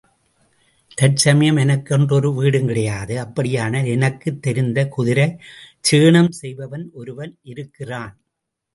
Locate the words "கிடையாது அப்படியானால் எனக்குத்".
2.67-4.41